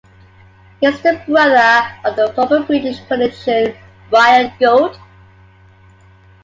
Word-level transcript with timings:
He 0.79 0.87
is 0.87 0.99
the 1.03 1.21
brother 1.27 1.87
of 2.03 2.15
the 2.15 2.33
former 2.33 2.65
British 2.65 3.07
politician 3.07 3.75
Bryan 4.09 4.51
Gould. 4.57 4.97